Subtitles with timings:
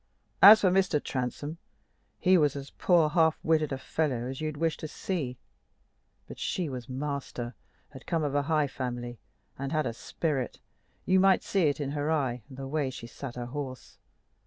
[0.41, 0.99] As for Mr.
[0.99, 1.59] Transome,
[2.17, 5.37] he was as poor, half witted a fellow as you'd wish to see;
[6.27, 7.53] but she was master,
[7.91, 9.19] had come of a high family,
[9.59, 10.59] and had a spirit
[11.05, 13.99] you might see it in her eye and the way she sat her horse.